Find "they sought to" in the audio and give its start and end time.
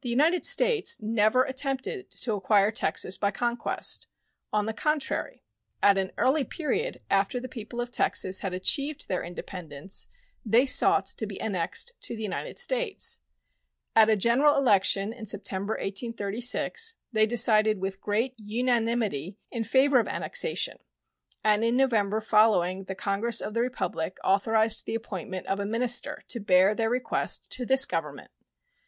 10.44-11.24